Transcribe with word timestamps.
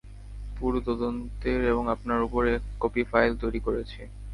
পুরো 0.57 0.79
তদন্তের 0.87 1.61
এবং 1.71 1.83
আপনার 1.95 2.19
উপর 2.27 2.41
এক 2.49 2.63
কপি 2.81 3.01
ফাইল 3.11 3.31
তৈরি 3.41 3.59
করেছি। 3.59 3.99